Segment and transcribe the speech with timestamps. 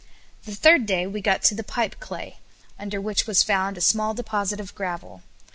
[0.45, 2.39] The third day we got to the pipe clay,
[2.79, 5.21] under which was found a small deposit of gravel.